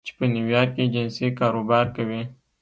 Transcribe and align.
چې 0.07 0.11
په 0.17 0.25
نیویارک 0.33 0.71
کې 0.75 0.85
جنسي 0.93 1.27
کاروبار 1.39 1.85
کوي 1.95 2.21